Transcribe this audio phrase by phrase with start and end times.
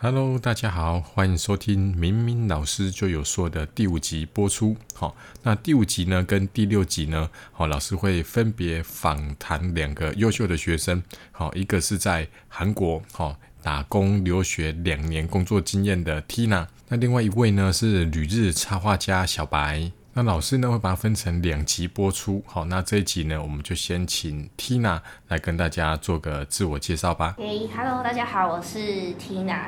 [0.00, 4.76] Hello，大家好，欢迎收听明明老师就有说的第五集播出。
[4.94, 11.02] 好，那第五集呢跟第六集呢，好，老师会分别访谈两个优秀的学生。
[11.32, 19.90] 好，一个是在韩国好打工留学两年工作经验的 Tina，那另外一位呢是旅日插画家小白。
[20.14, 27.36] 那老师呢会把它分成两集播出，好，那这一集呢我们就先请 Tina 来跟大家做个自我介绍吧。
[27.38, 28.78] ，Hello，大家好，我是
[29.14, 29.66] Tina。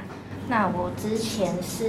[0.49, 1.89] 那我之前是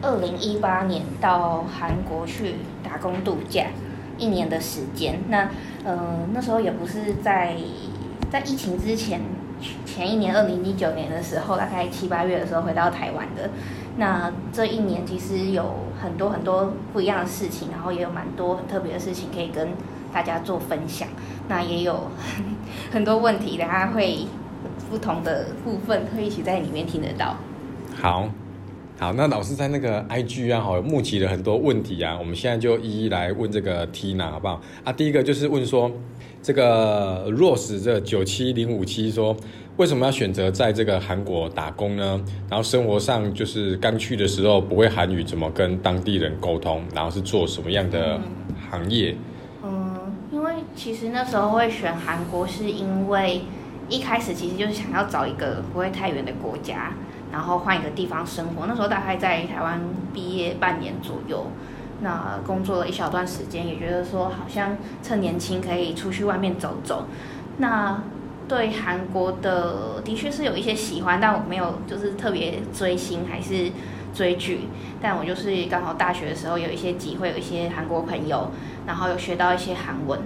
[0.00, 3.66] 二零一八年到韩国去打工度假
[4.16, 5.20] 一年的时间。
[5.28, 5.50] 那
[5.84, 7.56] 呃那时候也不是在
[8.30, 9.20] 在疫情之前
[9.84, 13.50] 前一年二零一九年的时候，大概七八月的时候回到台湾的。
[13.98, 19.70] 那这一年其实有很多很多不一样的事情，然后也有蛮多很特别的事情可以跟
[20.12, 21.08] 大家做分享。
[21.48, 22.06] 那也有
[22.92, 24.20] 很多问题，大家会
[24.88, 27.36] 不同的部分会一起在里面听得到。
[28.00, 28.28] 好，
[29.00, 34.60] 好，那老师在那个 IG 啊，好，募集了很多问题啊，我们现在就一一来问这个 Tina 好不好？
[34.84, 35.90] 啊，第一个就是问说，
[36.40, 39.36] 这个 Rose 这九七零五七说。
[39.78, 42.20] 为什么要选择在这个韩国打工呢？
[42.50, 46.82] 然后生活上就是刚去的时候不会韩语，怎么跟当地人沟通？
[46.92, 48.20] 然后是做什么样的
[48.68, 49.14] 行业？
[49.62, 53.42] 嗯，因为其实那时候会选韩国，是因为
[53.88, 56.92] 一开始其实就是想要找一个不会太远的国家，
[57.30, 58.66] 然后换一个地方生活。
[58.66, 59.80] 那时候大概在台湾
[60.12, 61.46] 毕业半年左右，
[62.00, 67.04] 那工作了一小段时间，也觉得说好像趁年轻可以出去外面走走。
[67.58, 68.02] 那
[68.48, 73.70] 对韩国的的确是有一些喜欢，但我没有就是特别追星还是
[74.14, 74.68] 追剧。
[75.00, 78.50] 但我就是刚好大学的时候有一些机会，有一些韩国朋友，
[78.86, 80.18] 然后有学到一些韩文，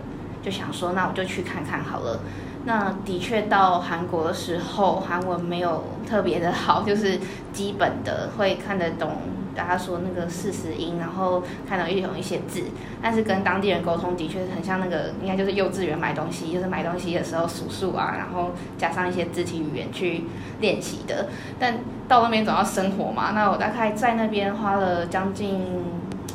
[0.43, 2.21] 就想说那我就去看看好了。
[2.65, 7.19] 那的确到韩国的时候，韩文没有特别的好，就是
[7.53, 9.11] 基本的会看得懂。
[9.55, 12.63] 大家说那个四十音，然后看到一有一些字，
[13.03, 20.25] 但是跟当地人沟通的确是很像那个，应该就是幼稚园买东西，就是买东西的时候数数啊，然后加上一些肢体语言去
[20.61, 21.29] 练习的。
[21.59, 21.79] 但
[22.09, 25.61] 到那边总要生活嘛，那我大概在那边花了将近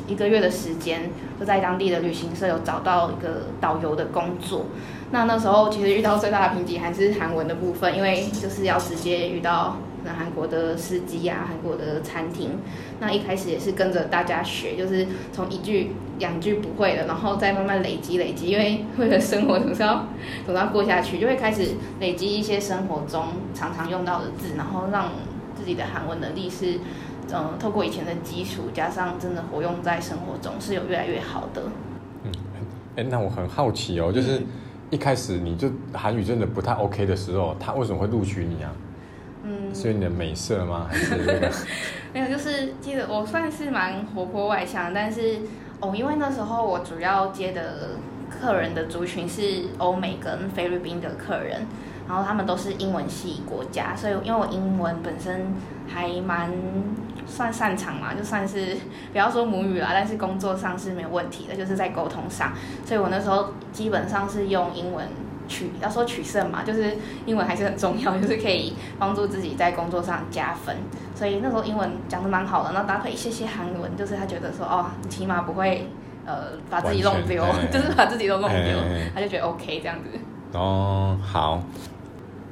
[0.08, 1.10] 一个月的时间，
[1.40, 4.66] 就在当地的旅行社有找到一个导游的工作。
[5.12, 9.78] 那那时候其实遇到最大的瓶颈还是韩文的部分，因为就是要直接遇到。
[10.14, 12.52] 韩国的司机啊，韩国的餐厅，
[13.00, 20.08] 那一开始也是跟着大家学，就是从一句两句不会的，然后再慢慢累积累积，因为为了生活总是要
[20.46, 25.12] 总是要过下去，就会开始累积一些生活中常常用到的字，然后让
[25.56, 26.80] 自己的韩文能力是，
[27.34, 31.64] 嗯，透过以前的基础加上真的活用在生活中是有越来越好的。
[32.24, 32.32] 嗯，
[32.96, 34.42] 哎，那我很好奇哦，就是
[34.90, 38.72] 一开始你就韩语真的不太 OK 的时候，他为什么会录取你啊？
[39.50, 40.88] 嗯，是你的美色吗？
[40.92, 41.50] 还是那个？
[42.14, 45.40] 没有，就是记得我算是蛮活泼外向，但是
[45.80, 47.92] 哦，因为那时候我主要接的
[48.30, 51.66] 客人的族群是欧美跟菲律宾的客人，
[52.10, 55.54] 然后他们都是英文系国家，所以因为我英文本身
[55.88, 56.52] 还蛮
[57.26, 58.76] 算擅长嘛，就算是
[59.14, 62.52] 不要说母语啦，但是工作上是没有问题的，就是在沟通上，
[62.86, 65.08] 所以我那时候基本上是用英文。
[65.48, 70.76] 取要说取胜嘛，就是英文还是很重要， 就是可以帮助自己在工作上加分。
[71.16, 75.88] 所以那时候英文讲的蛮好的，然后搭配一些些韩文，就是他觉得说哦，你起码不会
[76.26, 78.78] 呃把自己弄丢，就是把自己都弄丢，
[79.16, 80.20] 他就觉得 OK 这样子。
[80.54, 81.64] 哦，好。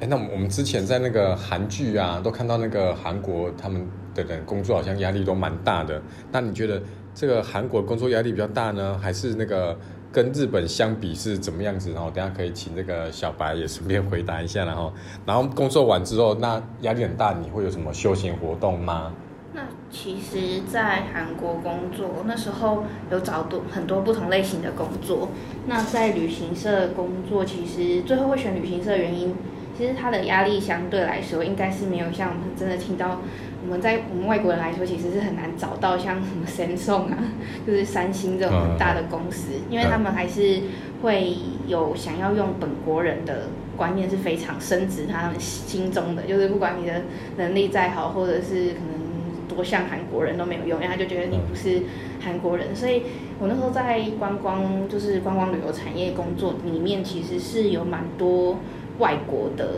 [0.00, 6.02] 哎，那我们之前在那个韩剧啊，都看到那个韩国他们的人工作好像压力都蛮大的。
[6.30, 6.82] 那你觉得
[7.14, 9.76] 这个韩国工作压力比较大呢，还是那个？
[10.12, 11.92] 跟日本相比是怎么样子？
[11.92, 14.64] 然后等下可以请这个小白也顺便回答一下。
[14.64, 14.92] 然后，
[15.26, 19.12] 然后工作完之后，那压力很大，你会有什么休闲活动吗？
[19.52, 25.30] 那其实，在韩国工作那时候有找多很多不同类型的工作。
[25.66, 29.34] 那在旅行社工作，其实最后会选旅行社的原因，
[29.76, 33.20] 其实他的压力相对来说应该是没有像我们真的听到。
[33.64, 37.18] 我们在我们外国人来说，其实是很难找到像什么 Samsung 啊，
[37.66, 40.60] 就是三星这种很大的公司，因为他们还是
[41.02, 41.34] 会
[41.66, 47.02] 有想要用本国人的观念是非常升值他们心中的，就是不管你的
[47.38, 51.82] 能力再好，或者是可能多像韩国人都没有用，因为他就觉得你不是
[52.20, 52.68] 韩国人。
[52.76, 53.02] 所以
[53.40, 58.60] 我那时候在观光，就是观光旅游产业工作里面，其实是有蛮多
[58.98, 59.68] 外国的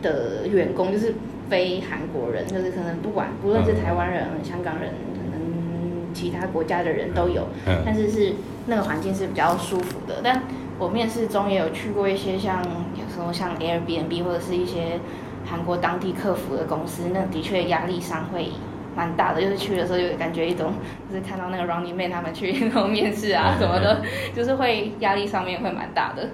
[0.00, 1.14] 的员工，就是。
[1.50, 7.46] 非韩国人，就是可能不管不论是台湾人、香港人，可能其他国家的人都有，
[7.84, 8.32] 但是是
[8.68, 10.22] 那个环境是比较舒服的。
[10.24, 10.44] 但
[10.78, 12.62] 我面试中也有去过一些像
[12.94, 14.98] 有时候像 Airbnb 或者是一些
[15.44, 18.48] 韩国当地客服的公司，那的确压力上会
[18.96, 19.42] 蛮大的。
[19.42, 20.72] 就是去的时候就感觉一种，
[21.10, 24.00] 就是看到那个 Running Man 他们去 那种面试啊什么的，
[24.34, 26.30] 就是会压力上面会蛮大的。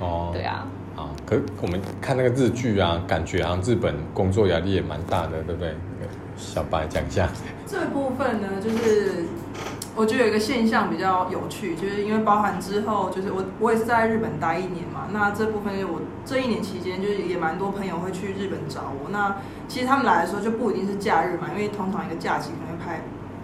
[0.00, 0.66] 哦，对啊。
[1.26, 5.74] 可我们看那个日剧啊，感觉好像日本工作压力也蛮大的，对不对？
[6.36, 7.28] 小白讲一下。
[7.66, 9.24] 这部分呢，就是
[9.96, 19.10] 我觉得有一个现象比较有趣，就是因为包含之后，就是我我也是在日本待一年嘛，那这部分我这一年期间，就是也蛮多朋友会去日本找我。
[19.10, 19.34] 那
[19.66, 23.00] 其实他们来的时候就不一定是假日嘛，因为通常一个假期可能拍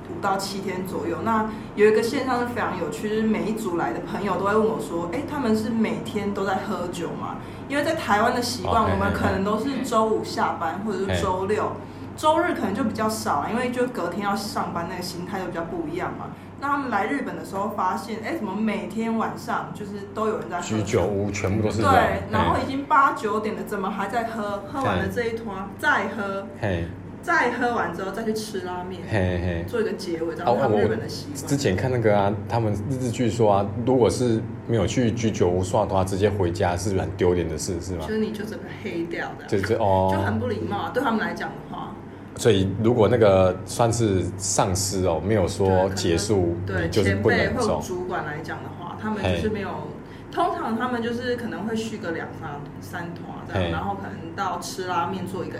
[0.09, 1.17] 五到七天左右。
[1.25, 7.39] 那有一个现象是非常有趣，就是每一组来的朋友都会问我说：“哎，他们是每天都在喝酒吗？”
[7.73, 11.73] 因为在台湾的习惯，我们可能都是周五下班或者是周六。
[12.15, 16.27] 周日可能就比较少，因为就隔天要上班，那个心态就比较不一样嘛。
[16.61, 24.63] 那他们来日本的时候发现，哎，怎么每天晚上就是都有人在喝居酒屋，全部都是对，然后已经八九点了，怎么还在喝？
[24.71, 26.47] 喝完了这一坨再喝，
[27.23, 31.47] 再喝完之后再去吃拉面，嘿嘿，做一个结尾，这样他们日本的习惯。
[31.47, 38.05] 之前看那个啊，他们日剧说啊，如果是没有去居酒屋刷的话，直接回家是很丢脸的事，是吗？
[38.07, 41.95] 就是你就整个黑掉的，就是哦，就很不礼貌，啊对他们来讲的话。
[42.37, 49.69] 所以，如果那个算是上司哦，没有说结束，对前辈或主管来讲的话，他们就是没有。
[50.33, 55.59] 通常他们就是可能会续个两三三团这样，然后可能到吃拉面做一个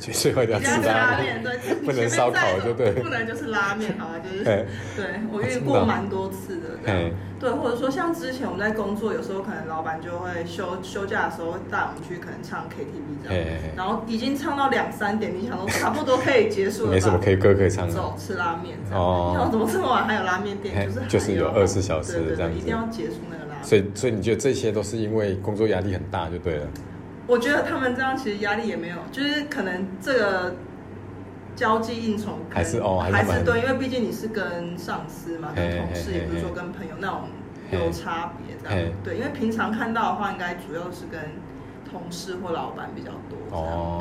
[0.00, 0.22] ending。
[0.22, 2.92] 最后一定要吃拉面，对， 不能烧烤，对不对？
[2.92, 4.14] 不能就是拉面，好吧？
[4.22, 13.46] 就是对我遇过蛮多次的，对，对，或者说像之前我们在工作，有时候可能老板就会休休假的时候带我们去可能唱 KTV 这样，
[13.76, 20.86] 然后已经唱到两三点，你想说差不多可以结束了，没什么可以歌可以唱，走吃拉面哦，你想怎么这么晚还有拉面店？
[20.86, 23.64] 就是就是有二十四小时这样，一定要结束那个拉面。
[23.64, 26.66] 所以所以你觉得这些都是因为工作压力很大就对了。
[27.26, 30.54] 我觉得他们这样其实压力也没有，就是可能这个。
[31.54, 37.24] 交际应酬还是哦，还是对，因为毕竟你是跟上司嘛，跟同事，也不是说跟朋友那种
[37.70, 38.90] 有差别这样。
[39.04, 41.20] 对，因为平常看到的话，应该主要是跟
[41.84, 43.98] 同事或老板比较多这样。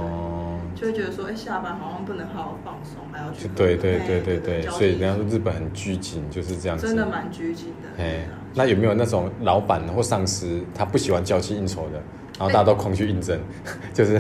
[0.74, 3.50] 对，就会觉得说，哎，下班好像不能好好放松，还要去。
[3.50, 6.88] 对对对对对，所以人家说日本很拘谨，就是这样子。
[6.88, 8.02] 真的蛮拘谨的。
[8.02, 8.26] 哎，
[8.56, 12.02] 那有没有那种老板或上司他不喜欢交际应酬的，
[12.42, 13.40] 然后大家都狂去应征，
[13.94, 14.20] 就是。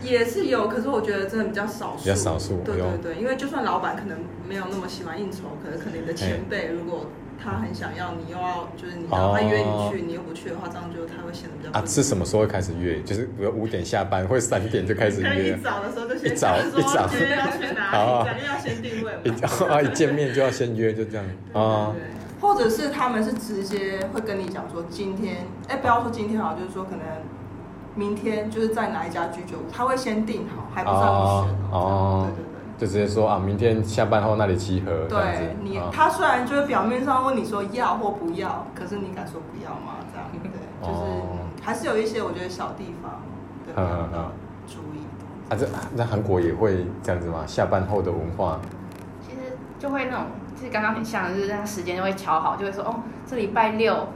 [0.00, 2.04] 也是有，可是我觉得真的比较少数。
[2.04, 2.62] 比较少数。
[2.64, 4.16] 对对对，因为就算老板可能
[4.48, 7.06] 没有那么喜欢应酬，可能可能你的前辈如果
[7.42, 11.76] 他很想要，你又要就是你然后他约你去，你又不去的话，这样就他会显得比较。
[11.76, 13.02] 啊，是什么时候会开始约？
[13.02, 15.58] 就是比如五点下班，或三点就开始约。
[15.58, 19.12] 一早的时候就先一早一早约要去哪里，因为要先定位。
[19.24, 19.30] 一
[19.66, 21.92] 啊，一见面就要先约，就这样啊。
[22.40, 27.00] 或者是他们是直接会跟你讲说今天，哎，不要说今天好，就是说可能。
[27.98, 32.28] 明天就是在哪一家居酒屋，他会先定好，还不让你选哦。
[32.28, 35.06] 对对对，就直接说啊，明天下班后那里集合。
[35.08, 39.96] 对你，他虽然就是表面上问你说要或不要，可是你敢说不要吗？
[40.12, 41.10] 这样对，就是
[41.60, 43.20] 还是有一些我觉得小地方，
[43.66, 43.74] 对，
[44.68, 45.02] 注意。
[45.48, 45.66] 啊，这
[45.96, 47.42] 在韩国也会这样子吗？
[47.48, 48.60] 下班后的文化？
[49.20, 52.94] 其实就会那种，就是刚刚很像，就是那时间就会调好，就会说哦，
[53.26, 54.06] 这礼拜六，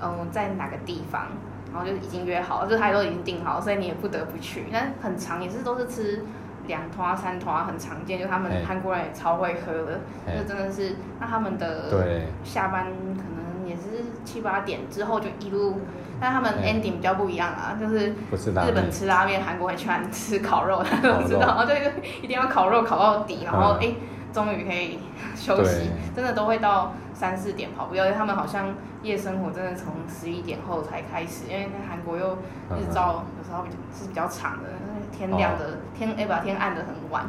[0.00, 1.28] 嗯，在哪个地方。
[1.72, 4.64] 然后就已经约好了，就他都已经订好，所以你也不得不去。
[4.72, 6.24] 但很长也是都是吃
[6.66, 8.18] 两团三团，很常见。
[8.18, 10.00] 就他们韩国人也超会喝的，
[10.36, 15.80] 就真的是那他们的下班可能也是七八点之后就一路。
[16.20, 23.94] 但他们 ending 比较不一样啊，就是日本吃拉面，韩国很喜欢吃烤肉，都知道，对， 一定要烤肉烤到底，然后哎。
[24.30, 24.98] 终于可以
[25.34, 27.96] 休息，真的都会到三四点跑步。
[27.96, 32.34] 因为他们好像夜生活真的从十一点后才开始，因为在韩国又
[32.78, 34.68] 日照有时候是比较长的，
[35.10, 37.24] 天亮的天哎把天暗的很晚，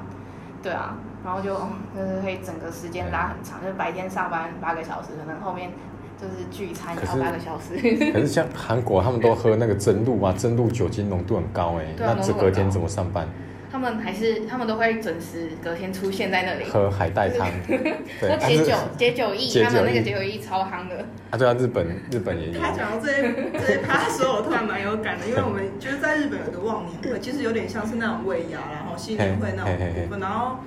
[0.61, 1.55] 对啊，然后就
[1.95, 5.71] 就是可以整个时间拉很长，就是白天上班八个小时，可能后面
[6.17, 7.75] 就是聚餐要八个小时。
[8.13, 13.27] 可是像韩国他们都喝那个真露啊，真露酒精浓度很高哎，那这隔天怎么上班？
[13.71, 17.47] 他们还是他们都会准时隔天出现在那里喝海带汤，
[18.19, 21.05] 喝解酒解酒意，他们那个解酒意超夯的。
[21.29, 22.59] 啊，对啊，日本日本也有。
[22.59, 23.21] 他讲到这些
[23.53, 30.57] 这些趴的时候，我突然蛮有感的，因为我们就是在日本有个忘年会，其实有点像是那种尾牙，然后新年会那种部分，然后。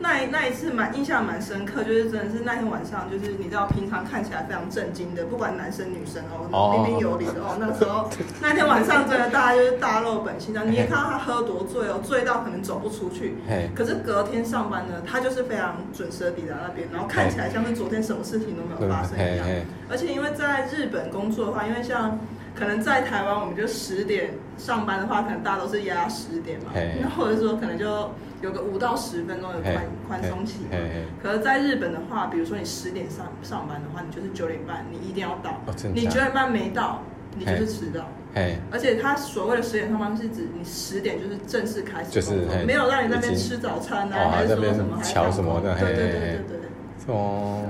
[0.00, 6.22] 那那一次蛮印象蛮深刻，就是真的是那天晚上，就是你知道平常看起来非常震惊的，不管男生女生
[6.52, 7.56] 哦，彬彬有礼的哦。
[7.58, 8.10] 那时候
[8.42, 13.36] 那天晚上真的大家就是大露本性，你也看到他喝多醉哦，醉到可能走不出去。
[13.74, 19.46] 可是隔天上班呢，他就是非常准时的抵达那边，然后看起来像是昨天什么事情都没有发生一样。
[19.88, 22.18] 而且因为在日本工作的话，因为像。
[22.54, 26.70] 可能在台湾我们就十点上班的话，可能大家都是压十点嘛，
[27.02, 28.10] 那或者说可能就
[28.42, 29.74] 有个五到十分钟的宽
[30.06, 30.78] 宽松期嘛。
[31.22, 35.60] 可是在日本的话，比如说你十点上上班的话，你就是九点半，你一定要到。
[35.92, 37.02] 你九点半没到，
[37.36, 38.06] 你就是迟到。
[38.34, 42.64] 嘿，而且他所谓的十点上班是指你十点就是正式开始就是工作嘿。
[42.64, 47.62] 没有让你那边吃早餐哦啊，还是说什么还瞧什么的对对对对对，哦。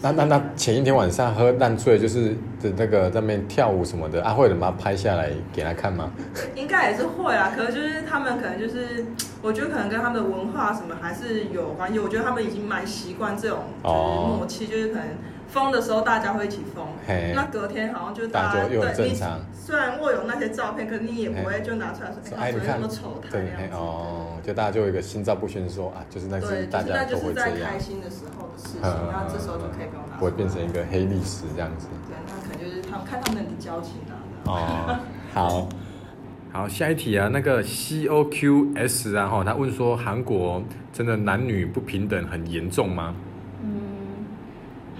[0.00, 2.28] 那那那前一天晚上喝烂醉，就是
[2.62, 6.10] 的那个在那边跳舞什么的，啊，会把它拍下来给他看吗？
[6.54, 9.04] 应该也是会啊，可是就是他们可能就是，
[9.42, 11.98] 我觉得可能跟他们的文化什么还是有关系。
[11.98, 15.04] 我觉得他们已经蛮习惯这种就是默契，就是可能
[15.48, 16.86] 疯的时候大家会一起封，
[17.34, 23.76] 那隔天好像就大家大家就又很对正常你虽然握有那些照片，可是你也不会就拿出来说，哎，哎，你看他昨天那么丑态对那样子。
[23.76, 31.88] 哦，就大家就有一个心照不宣说啊，就是那对，是大就是那家都就是在会这样开，心的时候的事情，嗯然后这时候就可以不用拿不会变成一个黑历史这样子。
[32.06, 34.14] 对，那可能就是他们看他们的交情啊。
[34.46, 34.98] 哦，
[35.34, 35.68] 好，
[36.52, 40.62] 好，下一题啊，那个 C O Q S 啊，哈，他问说韩国
[40.92, 43.14] 真的男女不平等很严重吗？
[43.62, 44.24] 嗯，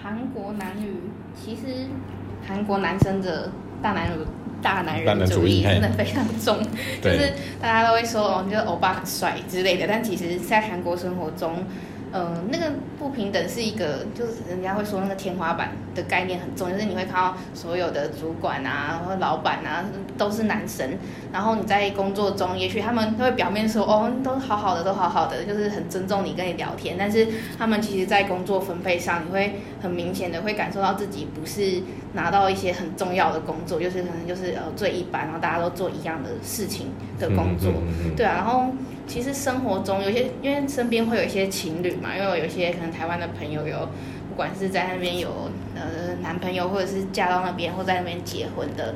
[0.02, 0.95] 韩国男女
[1.49, 1.87] 其实
[2.47, 3.50] 韩国男生的
[3.83, 4.19] 大男人
[4.61, 6.59] 大男人主主义真的非常重，
[7.00, 11.64] 就是大家都会说哦，觉得欧巴很帅之类的，但其实，在韩国生活中。
[12.11, 19.85] 呃，那个不平等是一个，就是人家会说那个天花板的概念很重，就是你会看到所有的主管啊或老板啊
[20.17, 20.91] 都是男生，
[21.33, 31.83] 然后你在工作中，也许他们都会表面说哦都好好的，都好好的，就是很尊重你跟你聊天，但是他们其实在工作分配上，你会很明显的会感受到自己不是
[32.15, 36.88] 拿到一些很重要的工作，就是可能就是呃最一般，然后大家都做一样的事情
[37.19, 37.71] 的工作，
[38.17, 38.73] 对啊，然后
[39.09, 43.88] 其实生活中有些，因为身边会有一些情侣嘛，因为我有些可能台湾的朋友有，
[44.29, 45.31] 不管是在那边有
[45.75, 48.95] 呃男朋友，或者是嫁到那边或在那边结婚的。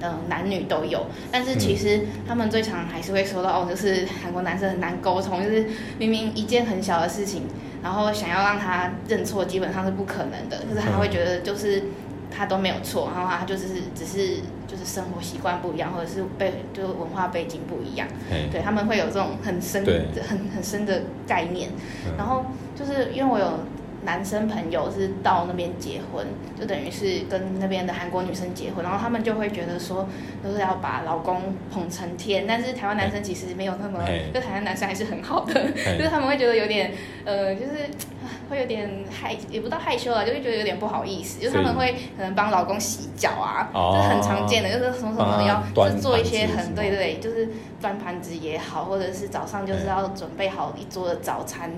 [0.00, 5.64] 呃，男女都有，但是其实他们最常还是会说到，哦，就是韩国男生很难沟通，就是
[5.98, 7.44] 明明一件很小的事情，
[7.82, 11.84] 然后想要让他认错，基本上是不可能的，就是他会觉得就是
[12.30, 14.40] 他都没有错，然后他就是只是
[14.84, 18.06] 是生活习惯不一样，或者是背就是文化背景不一样，
[18.52, 19.84] 对他们会有这种很深
[20.28, 21.70] 很很深的概念。
[22.06, 22.12] 嗯。
[22.18, 22.44] 然后
[22.76, 23.60] 就是因为我有
[24.04, 26.26] 男生朋友是到那边结婚，
[26.60, 30.06] 就等于是跟那边的韩国女生结婚，然后他们就会觉得说，
[30.44, 35.54] 就是要把老公捧成天，但是台湾男生其实没有那么嘿，就台湾男生还是很好的，
[35.96, 36.92] 就是他们会觉得有点
[37.24, 37.72] 呃，就是
[38.13, 38.13] 啊
[38.54, 43.96] 会有点害，也不到害羞了，就会觉得有点不好意思，就是他们会可能帮老公洗脚啊，哦。
[43.96, 47.48] 这是很常见的，就是什么什么要就是做一些很对对，就是
[47.80, 51.70] 端盘子也好，或者是早上就是要准备好一桌的早餐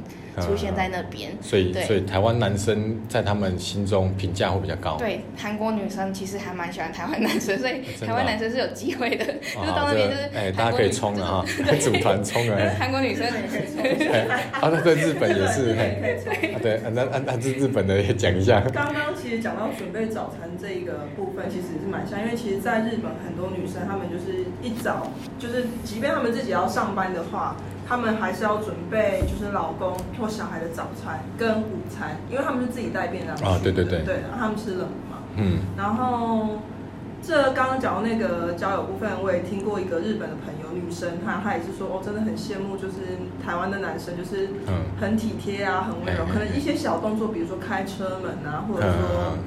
[0.43, 1.31] 出现在那边。
[1.41, 4.97] 所以所以台湾男生在他们心中评价会比较高。
[4.97, 9.25] 对，韩国女生其实还蛮喜欢台湾男生，所以台湾男生是有机会的，
[9.57, 11.45] 哦，就是到那边就是这哎，大家可以冲啊哈，
[11.81, 12.57] 组团冲啊！
[12.57, 14.13] 就 是韩国女生也可以冲。
[14.13, 18.61] 哎啊，那对日本也是，可以嘿，可以冲啊对，那那啊那这日本的也讲一下。
[18.73, 27.57] 刚刚其实讲到准备早餐这一个部分，其实是蛮像，因为其实，在日本很多女生，她们就是一早，就是即便她们自己要上班的话，
[27.89, 34.03] 她们还是要准备就是老公或小孩的早餐跟午餐，因为他们是自己带便当去啊对对对。
[34.03, 35.19] 对，然后她们吃冷的嘛。
[35.37, 36.59] 嗯，然后
[37.23, 44.75] 这刚刚讲到那个交友部分，我也听过一个日本的朋友，女生，她她也是说，哦，真的很羡慕，就是台湾的男生，就是嗯。
[45.01, 49.39] 很体贴啊，很温柔，可能一些小动作，比如说开车门啊，或者说嗯，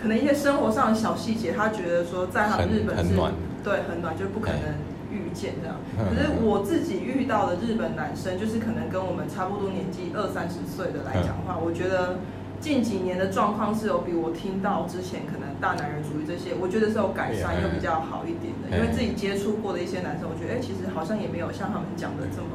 [0.00, 3.32] 可能一些生活上的小细节，他觉得说在他们日本是很暖。
[3.62, 4.93] 对，很暖，就不可能遇
[5.34, 5.76] 见这样。
[5.98, 12.16] 嗯可是我自己遇到的日本男生，就是可能跟我们差不多年纪二三十岁的来讲的话，我觉得
[12.60, 18.72] 近几年的状况是有比我听到之前可能大男人主义这些，我觉得是有改善，嗯又比较好一点的。
[18.72, 22.48] 因为自己接触过的一些男生，我觉得哎、其实好像也没有像他们讲的这么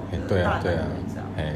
[0.43, 1.53] 大男人这样。，哎，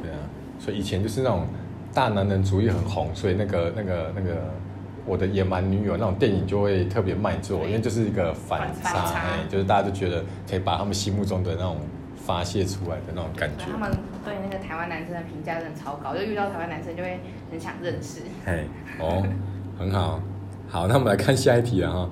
[0.00, 0.18] 对啊，
[0.58, 1.46] 所以以前就是那种
[1.92, 4.54] 大男人主义很红，所以那个那个那个
[5.06, 11.76] 我的野蛮女友那种电影就会特别卖座，因为就是一个反反差，差哎，就是大家都觉得可以把他们心目中的那种
[12.16, 13.90] 发泄出来的那种感觉，他们
[14.24, 17.18] 对那个台湾男生的评价真的超高，就遇到台湾男生就会
[17.50, 18.20] 很想认识。
[18.44, 18.64] 嘿，
[19.00, 19.26] 哦，
[19.78, 20.20] 很好，
[20.68, 22.10] 好，那我们来看下一题啊哈。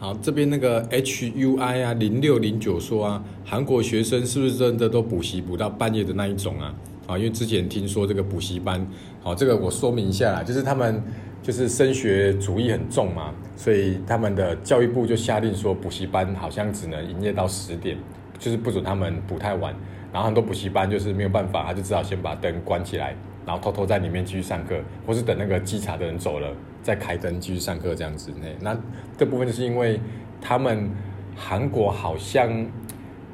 [0.00, 6.74] 好，这边那个 H U I 啊零六零九说啊，韩国学生是不是真的都补习补到半夜的那一种啊？
[7.06, 8.86] 啊，因为之前听说这个补习班，
[9.22, 11.02] 好，这个我说明一下啦，就是他们
[11.44, 17.98] 就是升学主义很重嘛，所以他们的教育部就下令说，补习班好像只能营业到十点，
[18.38, 19.74] 就是不准他们补太晚。
[20.10, 26.48] 然后很多补习班就是没有办法，他就只好先把灯关起来，然后偷偷在里面继续上课，或是等那个稽查的人走了
[26.82, 28.32] 再开灯继续上课这样子。
[28.58, 28.74] 那
[29.18, 30.00] 这部分就是因为
[30.40, 30.90] 他们
[31.36, 32.66] 韩国好像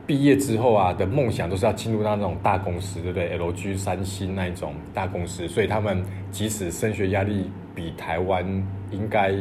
[0.04, 6.02] 毕业之后啊的梦想都是要进入到那种大公司，对不对？LG、三星那一种大公司，所以他们
[6.32, 7.48] 即使升学压力
[7.80, 8.44] 比台湾
[8.90, 9.34] 应该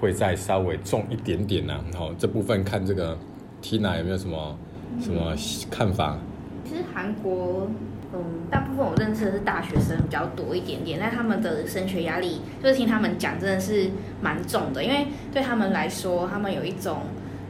[0.00, 1.74] 会再稍微重一点点呢。
[1.90, 3.18] 然后这部分看这个
[3.60, 4.56] Tina 有没有什么
[5.00, 5.34] 什么
[5.68, 6.16] 看法？
[6.64, 7.68] 其实韩国，
[8.12, 13.90] 嗯，大部分我认识的是大学生比较多一点点，但他们的升学压力，就是听他们讲，真的是
[14.22, 14.84] 蛮重的。
[14.84, 16.98] 因为对他们来说，他们有一种，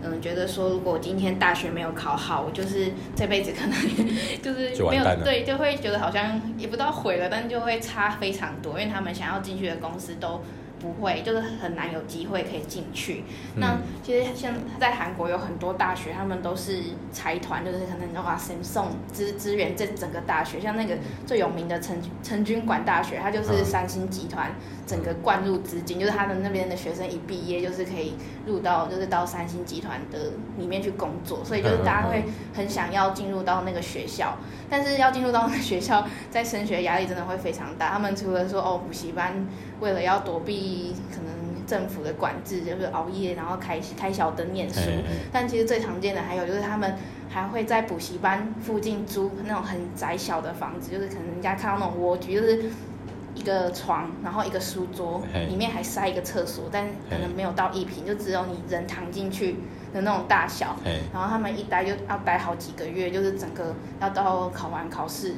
[0.04, 3.72] 嗯，觉得说，如果今天大学没有考好，我就是这辈子可能
[4.42, 10.40] 就是没有对，就会觉得好像也不知道毁了，但就会差非常多，因为他们想要进去的公司都。
[10.84, 13.24] 不会，就是很难有机会可以进去。
[13.56, 16.78] 那其实像在韩国有很多大学，他们都是
[17.10, 20.60] 财团，就是可能的话，Samsung 支支援这整个大学。
[20.60, 24.52] 像那个最有名的成成均馆大学，它就是三星集团
[24.86, 28.14] 整个灌入资金，就是他们那边的学生一毕业就是可以
[28.44, 31.42] 入到，就是到三星集团的里面去工作。
[31.42, 32.24] 所以就是大家会
[32.54, 34.36] 很想要进入到那个学校，
[34.68, 37.88] 但是要进入到那个学校，在升学压力真的会非常大。
[37.88, 39.46] 他们除了说哦补习班。
[39.80, 40.54] 为了要躲避
[41.10, 44.80] 可能政府的管制，就是熬夜，然后开开小灯念书。
[45.32, 46.94] 但其实最常见的还有就是他们
[47.28, 52.64] 还会在补习班附近租那种很窄小的房子，就是可能人家看到那种蜗居，就是
[53.34, 59.56] 一个床，然后一个书桌，里面还塞一个厕所，但可能没有到一平，就只有你人躺进去
[59.92, 60.76] 的那种大小。
[61.12, 65.34] 然后他们一待就要待好几个月，就是整个要到考完考试。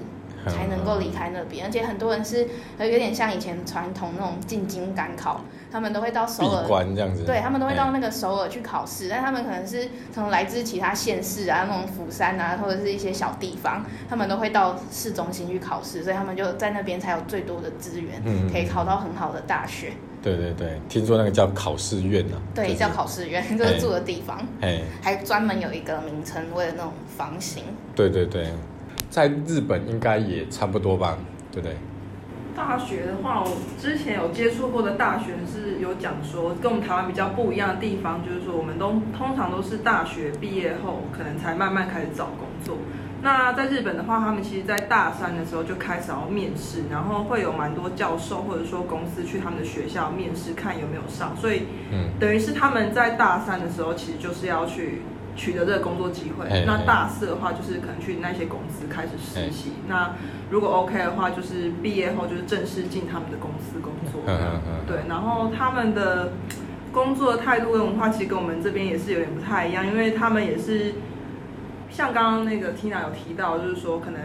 [0.50, 2.47] 才能够离开那边，而且很多人是
[2.79, 18.23] 有点像以前传统那种进京赶考，他们都会到首尔，这样子，对他们都会到那个首尔去考试，但他们可能是从来自其他县市啊，那种釜山啊，或者是一些小地方，他们都会到市中心去考试，所以他们就在那边才有最多的资源，
[18.53, 19.93] 可以考到很好的大学。
[20.23, 27.65] 对对对，听说那个叫考试院呢，对，叫考试院， 就是住的地方，哎，还专门有一个名称，为了那种房型。
[27.95, 28.49] 对对对。
[29.17, 31.17] 在日本应该也差不多吧，
[31.51, 31.75] 对不对？
[32.55, 42.76] 大学的话，我之前有接触过的大学是有讲说，跟我们台湾比较不一样的地方，就是说我们都通常都是大学毕业后，可能才慢慢开始找工作。
[43.23, 51.35] 那在日本的话，他们其实，在大三的时候就开始要面试，然后会有蛮多教授或者说公司去他们的学校面试，看有没有上。
[51.41, 55.00] 所以，嗯，等于是他们在大三的时候，其实就是要去。
[55.37, 59.73] 取得这个工作机会，那大四的话就是可能去那些公司开始实习。
[59.87, 60.15] 那
[60.51, 64.23] 如果 OK 的话，就是毕业后就是正式进他们的公司工作。
[64.87, 66.33] 对，然后他们的
[66.91, 70.95] 工作态度跟文化其实跟我们这边也是有点不太一样，因为他们也是
[71.91, 74.21] 像刚刚那个 Tina 有提到，就是说可能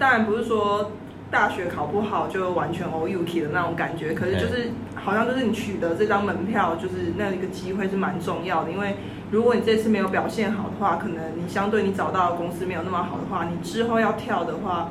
[0.00, 0.90] 当然不是说
[1.30, 8.96] 大学考不好就完全 O U T 的那种感觉，可是就是好像就是你取得这张门票，就是那一个机会是蛮重要的，因为。
[9.30, 14.90] 如果你这次没有表现好的话，可能你相对你找到的公司没有那么好的话，你之后要跳的话，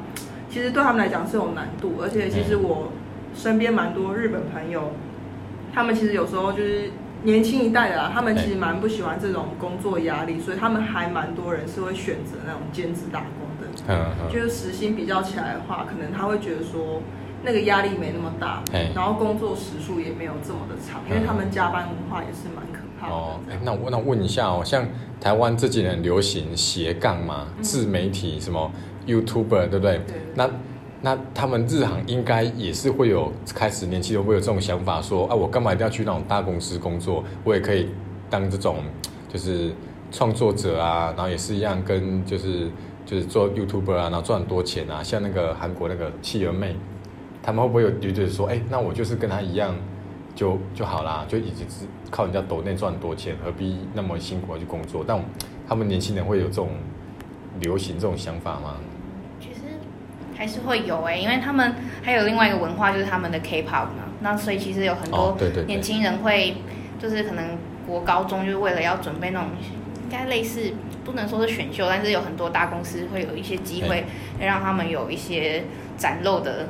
[0.50, 1.96] 其实对他们来讲是有难度。
[2.02, 2.92] 而且其实我
[3.34, 4.92] 身边蛮多日本朋友，
[5.74, 6.92] 他们其实有时候就是
[7.24, 13.84] 年轻一代的啦，他们其实蛮不喜欢这种工作压力，所以他们还蛮多人是会选择那种兼职打工的。
[13.88, 14.34] 嗯嗯。
[14.34, 17.02] 就是时薪比较起来的话，可能他会觉得说
[17.44, 18.62] 那个压力没那么大，
[18.94, 22.85] 然后工作时数也没有这么的长，因为他们加班文化也是蛮可。
[23.02, 24.86] 哦，哎，那我那问一下哦，像
[25.20, 28.72] 台湾这几年流行斜杠嘛，自媒体什么
[29.06, 29.98] YouTuber，对不对？
[30.08, 30.16] 对。
[30.34, 30.50] 那
[31.02, 37.24] 那他们日航应该也是会有开始年轻人会有这种想法，说啊，我干嘛一定要去那种大公司工作？
[37.44, 37.90] 我也可以
[38.30, 38.78] 当这种
[39.32, 39.72] 就是
[40.12, 42.72] 创作者啊，然后也是一样跟就是
[43.06, 46.76] 就是做 YouTuber 啊，然后赚很多钱啊，像那个韩国那个企鹅妹，
[47.44, 49.76] 他们会不会有觉得说，哎，那我就是跟他一样？
[50.36, 55.04] 就就好啦，就一直是靠人家抖内赚很多钱，何必那么辛苦去工作？
[55.08, 55.18] 但
[55.66, 56.70] 他们年轻人会有这种
[57.62, 58.76] 流行这种想法吗？
[59.40, 59.62] 其实
[60.38, 64.04] 还是会有哎，因为他们还有另外一个文化，就是他们的 K-pop 嘛。
[64.20, 66.58] 那所以其实有很多年轻人会，
[67.00, 69.50] 就是可能国高中就是为了要准备那种，
[70.04, 70.74] 应该类似
[71.06, 74.04] 不能说是选秀，但是有很多大公司会有一些机会，
[74.40, 75.64] 让他们有一些
[75.98, 76.68] 展露的。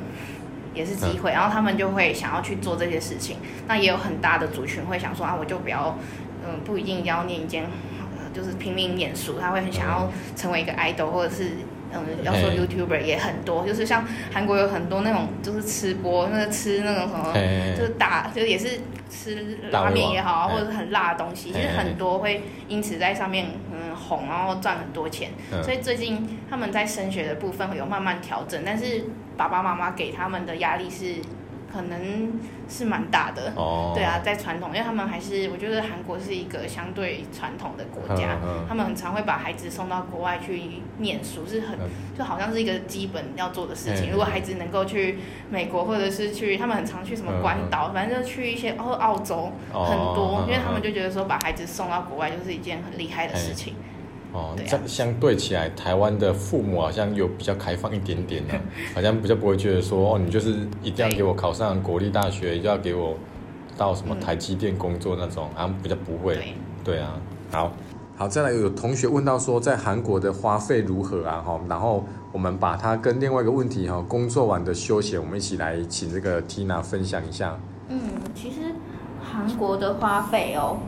[0.76, 3.38] 也是机会，然后他们就会想要去做这些事情。
[3.66, 5.98] 那也有很大的族群会想说啊，我就不要，
[6.46, 7.64] 嗯，不一定要念一间，
[8.34, 9.38] 就是拼命念书。
[9.40, 11.52] 他会很想要成为一个 idol，或者是
[11.92, 13.66] 嗯，要说 YouTuber 也很多。
[13.66, 17.32] 就是像韩国有很多那种，就是吃播，那个吃那种什么，
[17.76, 21.52] 就是打，就是也是吃拉面也好啊，或者是很辣的东西。
[21.52, 23.65] 其实很多会因此在上面嗯
[24.08, 29.04] 红，然后赚很多钱，嗯所以最近他们在升学的部分有慢慢调整，但是
[29.36, 31.16] 爸爸妈妈给他们的压力是
[31.72, 32.32] 可能
[32.68, 33.52] 是蛮大的。
[33.54, 40.62] 哦， 对啊，在传统，因为他们还是我觉得韩国是一个相对传统的国家，嗯嗯他们很常会把孩子送到国外去
[40.98, 44.08] 念书，是很嗯就好像是一个基本要做的事情。
[44.08, 45.18] 嗯如果孩子能够去
[45.50, 53.74] 美国，或者是去他们很常去什么关岛，反正就去一些哦澳洲哦很多，因为他们就觉得说把孩子送到国外就是一件很厉害的事情。
[54.32, 58.54] 哦，这啊相相对起来，台湾的父母好像有比较开放一点点呢、
[58.94, 60.50] 好像比较不会觉得说，哦，你就是
[60.82, 63.16] 一定要给我考上国立大学，就要给我
[63.76, 66.34] 到什么嗯台积电工作那种，好像比较不会。
[66.34, 67.18] 对，对啊，
[67.50, 67.72] 好，
[68.16, 71.42] 好，再来有同学问到说，在韩国的花费如何啊？
[71.46, 77.58] 哈，然后我们把它跟另外一个问题哈，工作完的休闲，我们一起来请这个 Tina 分享一下。
[77.88, 77.98] 嗯，
[78.34, 78.74] 其实
[79.22, 80.78] 韩国的花费哦，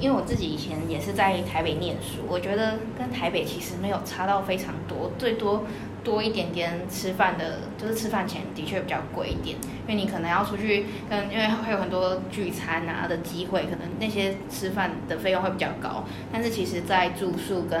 [0.00, 5.64] 因为我自己以前也是在台北念书，我觉得跟台北其实没有差到非常多，最多
[6.02, 17.78] 多一点点吃饭的，就是吃饭钱的确比较贵一点，因为你可能要出去跟，因为会有很多聚餐啊的机会，可能那些吃饭的费用会比较高，但是其实在住宿跟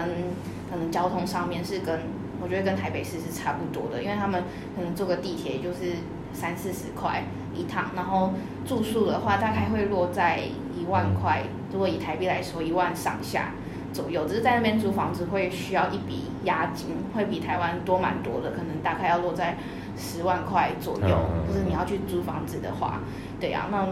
[0.70, 2.00] 可能交通上面是跟
[2.40, 4.44] 我觉得跟台北市是差不多的，因为他们
[4.76, 5.96] 可能坐个地铁就是
[6.32, 8.32] 三四十块一趟，然后
[8.64, 13.52] 住宿的话大概会落在一万块，如果以台币来说一万上下
[13.92, 19.56] 左右，只是在那边租房子会需要一笔押金，会比台湾多蛮多的，可能大概要落在
[19.96, 23.00] 十万块左右，嗯就是你要去租房子的话，
[23.38, 23.86] 对啊，那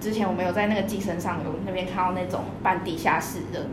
[0.00, 3.66] 之前我们有在那个寄生上有那边看到那种半地下室的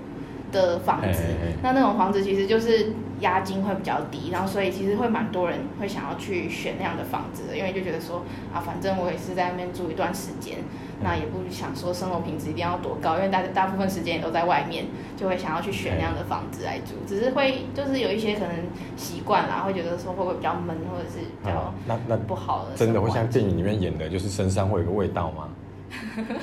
[0.51, 1.23] 的房子
[1.61, 10.57] 那那种房子其实就是押金会比较低，然后所以其实会蛮多人会想要去选那样的房子的，因为就觉得说啊，反正我也是在那边住一段时间，
[11.01, 18.51] 那也不想说生活品质一定要多高，因为大大部分时间也都在外面，就会想要去选那样的房子来住，只是会就是有一些可能
[18.95, 25.49] 习惯啦，会觉得说会不会比较闷，或者是比较哦，那那不好的真的会像电影里面演的，就是身上会有个味道吗？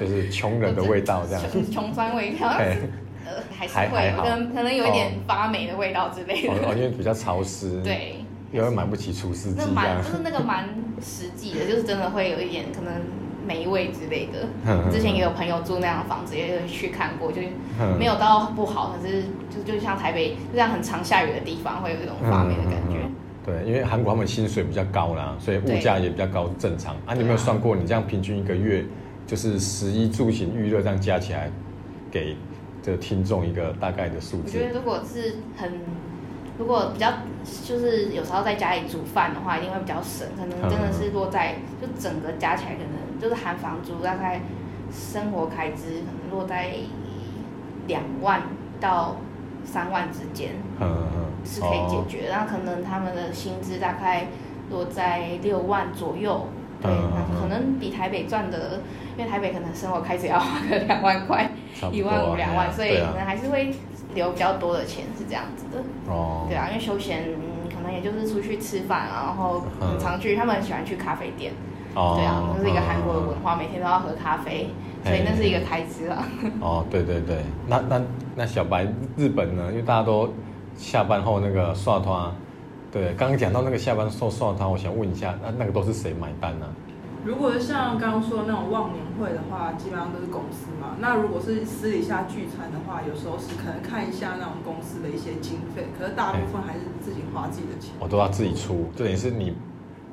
[0.00, 1.42] 就是穷人的味道这样。
[1.50, 2.78] 穷穷酸味道，嘿
[3.26, 6.52] 呃，还是还会可能可能有一点发霉的味道之类的。
[6.52, 8.16] 哦哦，因为比较潮湿，， 对，
[8.52, 9.66] 因为买不起除湿机那。
[9.66, 10.68] 蛮就是那个蛮
[11.02, 12.92] 实际的，就是真的会有一点可能
[13.46, 14.46] 霉味之类的。
[14.66, 17.40] 嗯之前也有朋友住那样的房子，也有去看过，就
[17.98, 22.98] 没有到不好，可是就就像台北就像很常下雨的地方，会有一种发霉的感觉。
[23.44, 26.94] 对，因为韩国他们薪水比较高啦，所以物价也比较高，正常。
[27.04, 28.84] 啊，你有没有算过，你这样平均一个月
[29.26, 31.50] 就是食衣住行娱乐这样加起来，
[32.10, 32.36] 给
[32.82, 34.68] 这个听众一个大概的数字我觉？
[34.68, 35.72] 得如果是很，
[36.58, 37.12] 如果比较
[37.64, 44.40] 就是有时候在家里煮饭的话，一定会比较省，可能真的是落在就整个加起来，可能就是含房租大概
[44.92, 46.74] 生活开支可能落在
[47.86, 48.42] 两万
[48.80, 49.16] 到
[49.64, 54.28] 三万之间嗯嗯是可以解决，然后可能他们的薪资大概
[54.70, 56.46] 落在六万左右。
[56.80, 58.80] 对，那可能比台北赚的，
[59.16, 61.50] 因为台北可能生活开支要花个两万块，
[61.90, 63.72] 一万五、两万，所以可能还是会
[64.14, 65.82] 留比较多的钱，是这样子的。
[66.12, 71.52] 哦，对啊，因为休闲、嗯、可能也就是出去吃饭啊，然后嗯很常去，他们很喜欢去咖啡店。
[71.94, 74.68] 哦，对啊，那是一个韩国的文嗯化，每天都要喝咖啡，
[75.04, 76.26] 所以那是一个开支啊。
[76.60, 78.02] 哦，对对对，那那
[78.34, 78.84] 那小白
[79.16, 79.66] 日本呢？
[79.70, 80.28] 因为大家都
[80.76, 82.32] 下班后那个刷团，
[82.90, 86.66] 对，刚刚讲到那个下班后刷团，我想问一下，那那个都是谁买单呢、
[87.24, 90.96] 如果是像刚刚说的那种忘年会的话，基本上都是公司嘛。
[90.98, 97.92] 那如果是私底下聚餐的话，有时候是可能看一下那种公司的一些经费，可是大部分还是自己花自己的钱。
[98.00, 99.56] 我都要自己出，这等于是你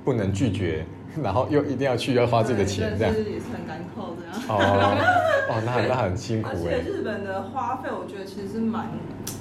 [0.03, 0.85] 不能拒绝，
[1.21, 3.13] 然后又一定要去，要花自己的钱，这样。
[3.13, 4.33] 是也是很干扣这样。
[4.47, 4.97] 哦
[5.49, 6.79] 哦，那很那很辛苦而且哎。
[6.79, 8.87] 日本的花费，我觉得其实是蛮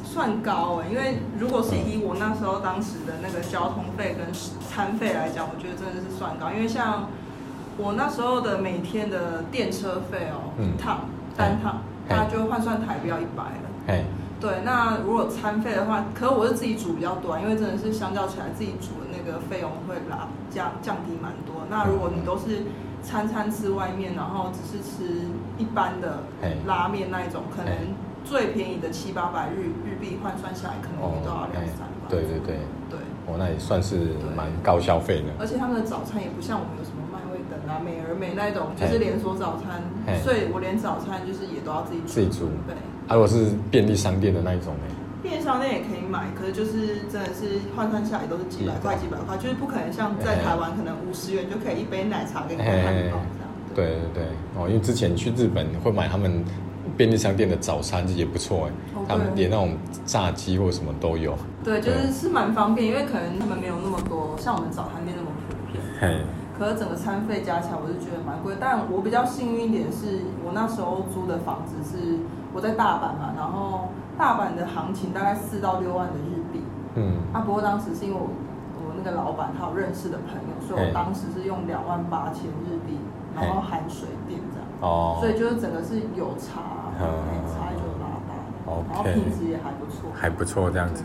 [0.05, 4.27] 算高哎，因为如果是以我那时候当时的那个交通费跟
[4.69, 6.51] 餐费来讲，我觉得真的是算高。
[6.51, 7.09] 因为像
[7.79, 10.75] 我那时候的每天的电车费哦，嗯。
[10.75, 11.01] 一趟
[11.37, 12.17] 单趟，嘿。
[12.17, 13.69] 那就换算台币要一百了。
[13.87, 14.05] 哎，
[14.41, 21.67] 对，那如果餐费的话，可是我是自己煮比较多啊，因为真的是相较起来自己煮的那个费用会拉降降低蛮多。
[21.71, 22.63] 那如果你都是
[23.03, 26.57] 餐餐吃外面，然后只是吃一般的嘿。
[26.67, 27.87] 拉面那一种，可能嘿。
[28.23, 32.07] 最便宜的七八百日日币换算下来，可能也都要两哎三百。
[32.07, 35.33] 对对对，对，哦，那也算是蛮高消费的。
[35.41, 37.00] 而且他们的早餐也不像我们有什么
[38.11, 39.81] 而美那种，就是连锁早餐，
[40.25, 42.47] 所以我连早餐就是也都要自己自己煮。
[42.47, 42.75] 准备。
[43.07, 44.95] 啊，如果是便利商店的那一种呢？
[45.23, 53.51] 便利商店也可以买，可是就是真的是换算下来都是几百块、几百块，就是不可能像在台湾可能五十元就可以一杯奶茶给你喝汉堡这样。
[53.75, 54.25] 对对对，
[54.57, 56.43] 哦，因为之前去日本会买他们
[56.97, 61.37] 便利商店的早餐也不错哎，哦他们对连那种炸鸡或什么都有。
[61.63, 65.85] 对，就是是蛮方便，因为可能他们没有那么多像我们早餐店那么普遍。
[66.01, 66.25] 嘿，
[66.61, 68.55] 可是整个餐费加起来，我就觉得蛮贵。
[68.61, 72.19] 但我比较幸运一点是，我那时候租的房子是
[72.53, 76.61] 我在大阪嘛，然后大阪的行情大概四到六万的日币。
[76.97, 78.29] 嗯，啊，不过当时是因为我
[78.77, 83.01] 我那个老板他有认识的朋友，所以我当时是用两万八千日币，
[83.35, 87.09] 然后含水电这样，哦，所以就是整个是有差，嗯
[87.49, 90.13] 差异就拉大的，OK 然后品质也还不错。
[90.13, 91.05] 还不错这样子。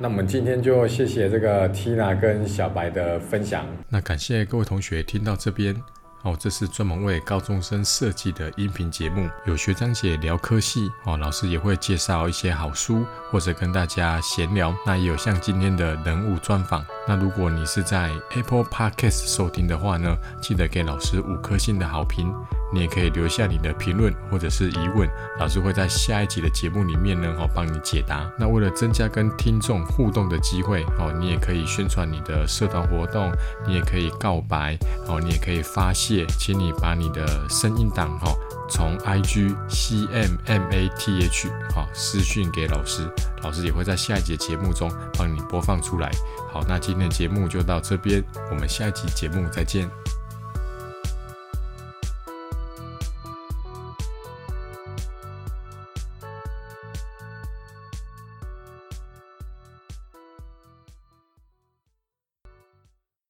[0.00, 3.66] 那我们今天就谢谢这个 Tina 跟小白的分享。
[3.88, 5.74] 那感谢各位同学听到这边。
[6.22, 14.74] 哦，这是专门为高中生设计的音频节目，有学长姐聊科系哦，老师也会介绍一些好书，或者跟大家闲聊。
[14.84, 16.84] 那也有像今天的人物专访。
[17.08, 22.30] 那如果你是在 Apple Podcast 收听的话呢，记得给老师五颗星的好评。
[22.70, 25.08] 你也可以留下你的评论或者是疑问，
[25.40, 28.30] 老师会在下一集的节目里面呢，哦，帮你解答。
[28.38, 33.32] 那为了增加跟听众互动的机会，哦，你也可以宣传你的社团活动，
[33.66, 38.34] 你也可以告白，哦，你也可以发泄，请你把你的声音档，哈、
[38.68, 43.10] 从 IG CMMATH 好、私讯给老师，
[43.42, 46.10] 老师也会在下一节节目中帮你播放出来。
[46.50, 49.88] 好，那今天的节目就到这边，我们下一集节目再见。